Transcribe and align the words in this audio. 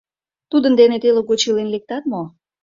Тудын 0.51 0.73
дене 0.79 0.95
теле 1.03 1.21
гоч 1.29 1.41
илен 1.49 1.69
лектат 1.73 2.03
мо? 2.11 2.23